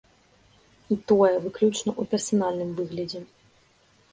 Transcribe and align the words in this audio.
І 0.95 0.95
тое, 1.09 1.35
выключна 1.45 1.91
ў 1.91 2.03
персанальным 2.15 2.71
выглядзе. 2.81 3.21